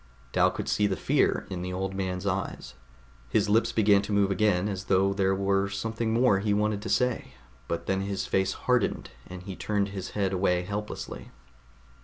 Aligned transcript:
Dal 0.31 0.49
could 0.49 0.67
see 0.67 0.87
the 0.87 0.95
fear 0.95 1.45
in 1.51 1.61
the 1.61 1.71
old 1.71 1.93
man's 1.93 2.25
eyes. 2.25 2.73
His 3.29 3.49
lips 3.49 3.71
began 3.71 4.01
to 4.01 4.11
move 4.11 4.31
again 4.31 4.67
as 4.67 4.85
though 4.85 5.13
there 5.13 5.35
were 5.35 5.69
something 5.69 6.11
more 6.11 6.39
he 6.39 6.55
wanted 6.55 6.81
to 6.81 6.89
say; 6.89 7.35
but 7.67 7.85
then 7.85 8.01
his 8.01 8.25
face 8.25 8.53
hardened, 8.53 9.11
and 9.27 9.43
he 9.43 9.55
turned 9.55 9.89
his 9.89 10.09
head 10.17 10.33
away 10.33 10.63
helplessly. 10.63 11.29